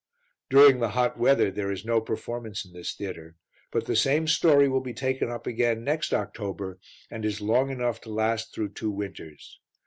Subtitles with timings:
[0.49, 3.35] During the hot weather there is no performance in this theatre;
[3.71, 6.79] but the same story will be taken up again next October
[7.11, 9.59] and is long enough to last through two winters.